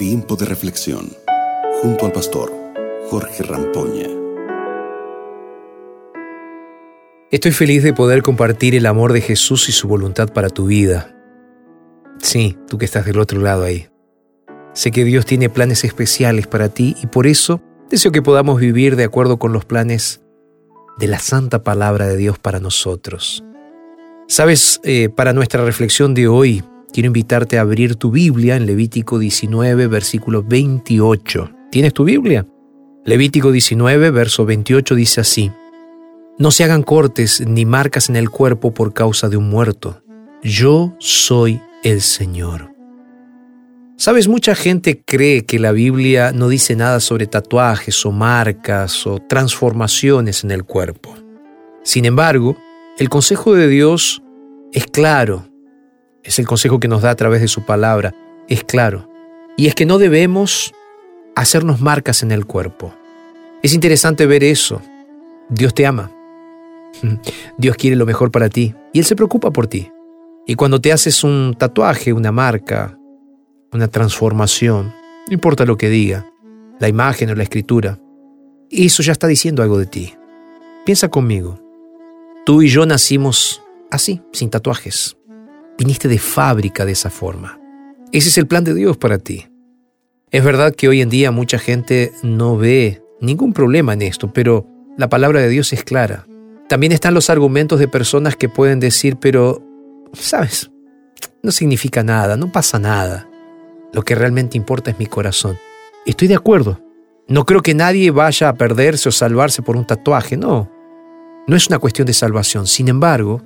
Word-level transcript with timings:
Tiempo 0.00 0.34
de 0.34 0.46
reflexión 0.46 1.10
junto 1.82 2.06
al 2.06 2.12
pastor 2.12 2.50
Jorge 3.10 3.42
Rampoña. 3.42 4.08
Estoy 7.30 7.52
feliz 7.52 7.82
de 7.82 7.92
poder 7.92 8.22
compartir 8.22 8.74
el 8.74 8.86
amor 8.86 9.12
de 9.12 9.20
Jesús 9.20 9.68
y 9.68 9.72
su 9.72 9.88
voluntad 9.88 10.32
para 10.32 10.48
tu 10.48 10.64
vida. 10.64 11.14
Sí, 12.16 12.56
tú 12.66 12.78
que 12.78 12.86
estás 12.86 13.04
del 13.04 13.18
otro 13.18 13.42
lado 13.42 13.64
ahí. 13.64 13.90
Sé 14.72 14.90
que 14.90 15.04
Dios 15.04 15.26
tiene 15.26 15.50
planes 15.50 15.84
especiales 15.84 16.46
para 16.46 16.70
ti 16.70 16.96
y 17.02 17.06
por 17.06 17.26
eso 17.26 17.60
deseo 17.90 18.10
que 18.10 18.22
podamos 18.22 18.58
vivir 18.58 18.96
de 18.96 19.04
acuerdo 19.04 19.38
con 19.38 19.52
los 19.52 19.66
planes 19.66 20.22
de 20.98 21.08
la 21.08 21.18
santa 21.18 21.62
palabra 21.62 22.06
de 22.06 22.16
Dios 22.16 22.38
para 22.38 22.58
nosotros. 22.58 23.44
Sabes, 24.28 24.80
eh, 24.82 25.10
para 25.10 25.34
nuestra 25.34 25.62
reflexión 25.62 26.14
de 26.14 26.26
hoy, 26.26 26.64
quiero 26.92 27.08
invitarte 27.08 27.58
a 27.58 27.62
abrir 27.62 27.96
tu 27.96 28.10
Biblia 28.10 28.56
en 28.56 28.66
Levítico 28.66 29.18
19, 29.18 29.86
versículo 29.86 30.42
28. 30.42 31.50
¿Tienes 31.70 31.94
tu 31.94 32.04
Biblia? 32.04 32.46
Levítico 33.04 33.50
19, 33.52 34.10
verso 34.10 34.44
28 34.44 34.94
dice 34.94 35.20
así, 35.20 35.50
No 36.38 36.50
se 36.50 36.64
hagan 36.64 36.82
cortes 36.82 37.42
ni 37.46 37.64
marcas 37.64 38.08
en 38.08 38.16
el 38.16 38.30
cuerpo 38.30 38.74
por 38.74 38.92
causa 38.92 39.28
de 39.28 39.36
un 39.36 39.48
muerto. 39.48 40.02
Yo 40.42 40.94
soy 40.98 41.60
el 41.82 42.00
Señor. 42.00 42.70
Sabes, 43.96 44.28
mucha 44.28 44.54
gente 44.54 45.02
cree 45.04 45.44
que 45.44 45.58
la 45.58 45.72
Biblia 45.72 46.32
no 46.32 46.48
dice 46.48 46.74
nada 46.74 47.00
sobre 47.00 47.26
tatuajes 47.26 48.06
o 48.06 48.12
marcas 48.12 49.06
o 49.06 49.18
transformaciones 49.18 50.42
en 50.42 50.50
el 50.52 50.64
cuerpo. 50.64 51.14
Sin 51.82 52.06
embargo, 52.06 52.56
el 52.98 53.10
consejo 53.10 53.54
de 53.54 53.68
Dios 53.68 54.22
es 54.72 54.86
claro, 54.86 55.49
es 56.22 56.38
el 56.38 56.46
consejo 56.46 56.80
que 56.80 56.88
nos 56.88 57.02
da 57.02 57.10
a 57.10 57.16
través 57.16 57.40
de 57.40 57.48
su 57.48 57.62
palabra, 57.62 58.14
es 58.48 58.64
claro, 58.64 59.08
y 59.56 59.66
es 59.66 59.74
que 59.74 59.86
no 59.86 59.98
debemos 59.98 60.72
hacernos 61.36 61.80
marcas 61.80 62.22
en 62.22 62.32
el 62.32 62.46
cuerpo. 62.46 62.94
Es 63.62 63.74
interesante 63.74 64.26
ver 64.26 64.42
eso. 64.42 64.80
Dios 65.48 65.74
te 65.74 65.86
ama. 65.86 66.10
Dios 67.58 67.76
quiere 67.76 67.96
lo 67.96 68.06
mejor 68.06 68.30
para 68.30 68.48
ti 68.48 68.74
y 68.92 68.98
Él 69.00 69.04
se 69.04 69.16
preocupa 69.16 69.50
por 69.50 69.66
ti. 69.66 69.90
Y 70.46 70.54
cuando 70.54 70.80
te 70.80 70.92
haces 70.92 71.22
un 71.22 71.54
tatuaje, 71.58 72.12
una 72.12 72.32
marca, 72.32 72.98
una 73.72 73.88
transformación, 73.88 74.92
no 75.28 75.32
importa 75.32 75.64
lo 75.64 75.76
que 75.76 75.88
diga, 75.88 76.26
la 76.78 76.88
imagen 76.88 77.30
o 77.30 77.34
la 77.34 77.42
escritura, 77.42 78.00
eso 78.70 79.02
ya 79.02 79.12
está 79.12 79.26
diciendo 79.26 79.62
algo 79.62 79.78
de 79.78 79.86
ti. 79.86 80.14
Piensa 80.86 81.08
conmigo. 81.08 81.60
Tú 82.46 82.62
y 82.62 82.68
yo 82.68 82.86
nacimos 82.86 83.62
así, 83.90 84.22
sin 84.32 84.50
tatuajes. 84.50 85.16
Viniste 85.80 86.08
de 86.08 86.18
fábrica 86.18 86.84
de 86.84 86.92
esa 86.92 87.08
forma. 87.08 87.58
Ese 88.12 88.28
es 88.28 88.36
el 88.36 88.46
plan 88.46 88.64
de 88.64 88.74
Dios 88.74 88.98
para 88.98 89.16
ti. 89.16 89.46
Es 90.30 90.44
verdad 90.44 90.74
que 90.74 90.88
hoy 90.88 91.00
en 91.00 91.08
día 91.08 91.30
mucha 91.30 91.58
gente 91.58 92.12
no 92.22 92.58
ve 92.58 93.02
ningún 93.22 93.54
problema 93.54 93.94
en 93.94 94.02
esto, 94.02 94.30
pero 94.30 94.66
la 94.98 95.08
palabra 95.08 95.40
de 95.40 95.48
Dios 95.48 95.72
es 95.72 95.82
clara. 95.82 96.26
También 96.68 96.92
están 96.92 97.14
los 97.14 97.30
argumentos 97.30 97.78
de 97.78 97.88
personas 97.88 98.36
que 98.36 98.50
pueden 98.50 98.78
decir, 98.78 99.16
pero, 99.16 99.62
¿sabes? 100.12 100.70
No 101.42 101.50
significa 101.50 102.02
nada, 102.02 102.36
no 102.36 102.52
pasa 102.52 102.78
nada. 102.78 103.26
Lo 103.94 104.02
que 104.02 104.14
realmente 104.14 104.58
importa 104.58 104.90
es 104.90 104.98
mi 104.98 105.06
corazón. 105.06 105.56
Estoy 106.04 106.28
de 106.28 106.34
acuerdo. 106.34 106.78
No 107.26 107.46
creo 107.46 107.62
que 107.62 107.72
nadie 107.72 108.10
vaya 108.10 108.50
a 108.50 108.54
perderse 108.54 109.08
o 109.08 109.12
salvarse 109.12 109.62
por 109.62 109.78
un 109.78 109.86
tatuaje, 109.86 110.36
no. 110.36 110.70
No 111.46 111.56
es 111.56 111.68
una 111.68 111.78
cuestión 111.78 112.04
de 112.04 112.12
salvación. 112.12 112.66
Sin 112.66 112.88
embargo, 112.88 113.40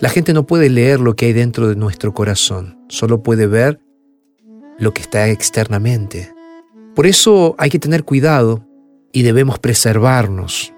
la 0.00 0.08
gente 0.08 0.32
no 0.32 0.46
puede 0.46 0.70
leer 0.70 0.98
lo 0.98 1.14
que 1.14 1.26
hay 1.26 1.32
dentro 1.34 1.68
de 1.68 1.76
nuestro 1.76 2.14
corazón, 2.14 2.78
solo 2.88 3.22
puede 3.22 3.46
ver 3.46 3.80
lo 4.78 4.94
que 4.94 5.02
está 5.02 5.28
externamente. 5.28 6.32
Por 6.94 7.06
eso 7.06 7.54
hay 7.58 7.68
que 7.68 7.78
tener 7.78 8.04
cuidado 8.04 8.66
y 9.12 9.22
debemos 9.22 9.58
preservarnos. 9.58 10.72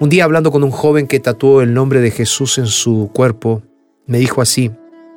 Un 0.00 0.08
día 0.08 0.24
hablando 0.24 0.50
con 0.50 0.64
un 0.64 0.70
joven 0.70 1.06
que 1.06 1.20
tatuó 1.20 1.60
el 1.60 1.74
nombre 1.74 2.00
de 2.00 2.10
Jesús 2.10 2.56
en 2.56 2.66
su 2.66 3.10
cuerpo, 3.12 3.62
me 4.06 4.18
dijo 4.18 4.40
así, 4.40 4.70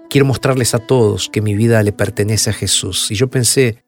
quiero 0.10 0.26
mostrarles 0.26 0.76
a 0.76 0.80
todos 0.80 1.30
que 1.30 1.42
mi 1.42 1.56
vida 1.56 1.82
le 1.82 1.94
pertenece 1.94 2.50
a 2.50 2.54
Jesús. 2.54 3.10
Y 3.10 3.16
yo 3.16 3.30
pensé, 3.30 3.84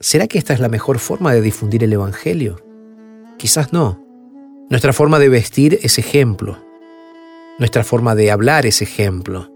¿será 0.00 0.26
que 0.26 0.38
esta 0.38 0.54
es 0.54 0.60
la 0.60 0.68
mejor 0.68 0.98
forma 0.98 1.32
de 1.32 1.40
difundir 1.40 1.84
el 1.84 1.92
Evangelio? 1.92 2.64
Quizás 3.38 3.72
no. 3.72 4.04
Nuestra 4.70 4.92
forma 4.92 5.20
de 5.20 5.28
vestir 5.28 5.78
es 5.82 5.98
ejemplo. 5.98 6.63
Nuestra 7.58 7.84
forma 7.84 8.14
de 8.14 8.30
hablar 8.30 8.66
es 8.66 8.82
ejemplo. 8.82 9.50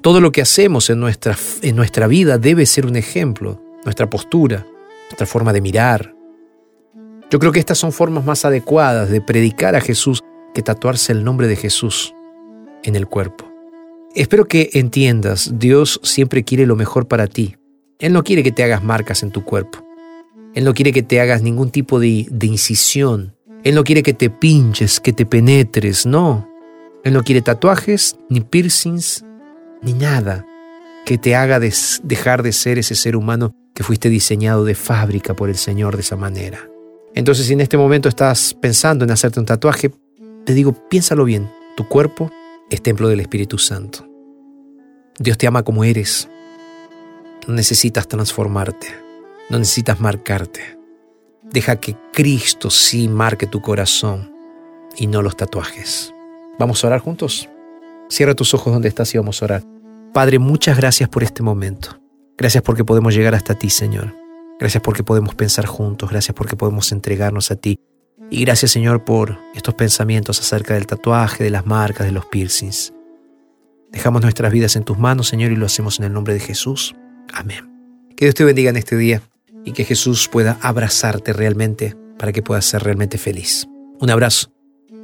Todo 0.00 0.20
lo 0.20 0.32
que 0.32 0.42
hacemos 0.42 0.88
en 0.90 1.00
nuestra, 1.00 1.36
en 1.60 1.76
nuestra 1.76 2.06
vida 2.06 2.38
debe 2.38 2.64
ser 2.66 2.86
un 2.86 2.96
ejemplo. 2.96 3.60
Nuestra 3.84 4.08
postura, 4.08 4.66
nuestra 5.10 5.26
forma 5.26 5.52
de 5.52 5.60
mirar. 5.60 6.14
Yo 7.30 7.38
creo 7.38 7.52
que 7.52 7.58
estas 7.58 7.78
son 7.78 7.92
formas 7.92 8.24
más 8.24 8.44
adecuadas 8.44 9.10
de 9.10 9.20
predicar 9.20 9.76
a 9.76 9.80
Jesús 9.80 10.22
que 10.54 10.62
tatuarse 10.62 11.12
el 11.12 11.24
nombre 11.24 11.46
de 11.46 11.56
Jesús 11.56 12.14
en 12.82 12.96
el 12.96 13.06
cuerpo. 13.06 13.50
Espero 14.14 14.46
que 14.46 14.70
entiendas, 14.74 15.58
Dios 15.58 16.00
siempre 16.02 16.44
quiere 16.44 16.66
lo 16.66 16.76
mejor 16.76 17.08
para 17.08 17.26
ti. 17.26 17.56
Él 17.98 18.12
no 18.12 18.24
quiere 18.24 18.42
que 18.42 18.52
te 18.52 18.62
hagas 18.64 18.82
marcas 18.82 19.22
en 19.22 19.30
tu 19.30 19.44
cuerpo. 19.44 19.78
Él 20.54 20.64
no 20.64 20.74
quiere 20.74 20.92
que 20.92 21.02
te 21.02 21.20
hagas 21.20 21.42
ningún 21.42 21.70
tipo 21.70 21.98
de, 21.98 22.26
incisión. 22.42 23.34
Él 23.64 23.74
no 23.74 23.84
quiere 23.84 24.02
que 24.02 24.12
te 24.12 24.28
pinches, 24.28 25.00
que 25.00 25.12
te 25.12 25.24
penetres, 25.24 26.04
no. 26.04 26.51
Él 27.04 27.12
no 27.14 27.24
quiere 27.24 27.42
tatuajes, 27.42 28.16
ni 28.28 28.40
piercings, 28.40 29.24
ni 29.82 29.92
nada 29.92 30.46
que 31.04 31.18
te 31.18 31.34
haga 31.34 31.58
dejar 31.58 32.42
de 32.42 32.52
ser 32.52 32.78
ese 32.78 32.94
ser 32.94 33.16
humano 33.16 33.54
que 33.74 33.82
fuiste 33.82 34.08
diseñado 34.08 34.64
de 34.64 34.74
fábrica 34.74 35.34
por 35.34 35.48
el 35.48 35.56
Señor 35.56 35.96
de 35.96 36.02
esa 36.02 36.16
manera. 36.16 36.68
Entonces, 37.14 37.46
si 37.46 37.52
en 37.52 37.60
este 37.60 37.76
momento 37.76 38.08
estás 38.08 38.54
pensando 38.54 39.04
en 39.04 39.10
hacerte 39.10 39.40
un 39.40 39.46
tatuaje, 39.46 39.90
te 40.44 40.54
digo, 40.54 40.88
piénsalo 40.88 41.24
bien. 41.24 41.50
Tu 41.76 41.88
cuerpo 41.88 42.30
es 42.70 42.82
templo 42.82 43.08
del 43.08 43.20
Espíritu 43.20 43.58
Santo. 43.58 44.06
Dios 45.18 45.36
te 45.38 45.46
ama 45.46 45.62
como 45.62 45.84
eres. 45.84 46.28
No 47.46 47.54
necesitas 47.54 48.06
transformarte, 48.06 48.86
no 49.50 49.58
necesitas 49.58 50.00
marcarte. 50.00 50.78
Deja 51.42 51.76
que 51.76 51.96
Cristo 52.12 52.70
sí 52.70 53.08
marque 53.08 53.46
tu 53.46 53.60
corazón 53.60 54.32
y 54.96 55.06
no 55.06 55.22
los 55.22 55.36
tatuajes. 55.36 56.14
¿Vamos 56.58 56.82
a 56.82 56.86
orar 56.86 57.00
juntos? 57.00 57.48
Cierra 58.08 58.34
tus 58.34 58.54
ojos 58.54 58.72
donde 58.72 58.88
estás 58.88 59.14
y 59.14 59.18
vamos 59.18 59.42
a 59.42 59.46
orar. 59.46 59.62
Padre, 60.12 60.38
muchas 60.38 60.76
gracias 60.76 61.08
por 61.08 61.22
este 61.22 61.42
momento. 61.42 61.98
Gracias 62.36 62.62
porque 62.62 62.84
podemos 62.84 63.14
llegar 63.14 63.34
hasta 63.34 63.54
ti, 63.54 63.70
Señor. 63.70 64.14
Gracias 64.58 64.82
porque 64.82 65.02
podemos 65.02 65.34
pensar 65.34 65.66
juntos. 65.66 66.10
Gracias 66.10 66.34
porque 66.34 66.56
podemos 66.56 66.92
entregarnos 66.92 67.50
a 67.50 67.56
ti. 67.56 67.78
Y 68.30 68.44
gracias 68.44 68.70
Señor 68.70 69.04
por 69.04 69.38
estos 69.54 69.74
pensamientos 69.74 70.40
acerca 70.40 70.74
del 70.74 70.86
tatuaje, 70.86 71.44
de 71.44 71.50
las 71.50 71.66
marcas, 71.66 72.06
de 72.06 72.12
los 72.12 72.26
piercings. 72.26 72.92
Dejamos 73.90 74.22
nuestras 74.22 74.50
vidas 74.50 74.74
en 74.76 74.84
tus 74.84 74.98
manos, 74.98 75.28
Señor, 75.28 75.52
y 75.52 75.56
lo 75.56 75.66
hacemos 75.66 75.98
en 75.98 76.06
el 76.06 76.12
nombre 76.12 76.32
de 76.32 76.40
Jesús. 76.40 76.94
Amén. 77.34 78.08
Que 78.16 78.24
Dios 78.24 78.34
te 78.34 78.44
bendiga 78.44 78.70
en 78.70 78.76
este 78.76 78.96
día 78.96 79.20
y 79.64 79.72
que 79.72 79.84
Jesús 79.84 80.28
pueda 80.32 80.58
abrazarte 80.62 81.32
realmente 81.32 81.94
para 82.18 82.32
que 82.32 82.42
puedas 82.42 82.64
ser 82.64 82.82
realmente 82.82 83.18
feliz. 83.18 83.68
Un 84.00 84.10
abrazo 84.10 84.50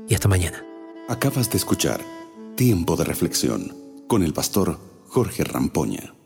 y 0.09 0.15
hasta 0.15 0.29
mañana. 0.29 0.68
Acabas 1.09 1.51
de 1.51 1.57
escuchar 1.57 2.03
Tiempo 2.55 2.95
de 2.95 3.05
Reflexión 3.05 3.75
con 4.09 4.23
el 4.23 4.35
pastor 4.35 4.79
Jorge 5.09 5.43
Rampoña. 5.43 6.18